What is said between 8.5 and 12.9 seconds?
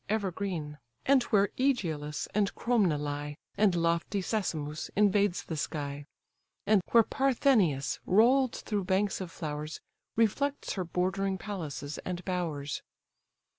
through banks of flowers, Reflects her bordering palaces and bowers.